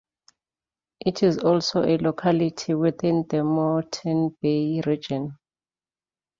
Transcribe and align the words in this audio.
It 1.05 1.21
is 1.21 1.37
also 1.37 1.83
a 1.83 1.99
locality 1.99 2.73
within 2.73 3.27
the 3.29 3.43
Moreton 3.43 4.35
Bay 4.41 4.81
Region. 4.83 5.37